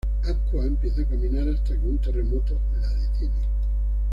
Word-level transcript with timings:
Aqua 0.29 0.65
empieza 0.65 1.03
a 1.03 1.05
caminar, 1.05 1.47
hasta 1.47 1.77
que 1.79 1.87
un 1.87 1.99
terremoto 1.99 2.59
la 2.81 2.89
detiene. 2.89 3.45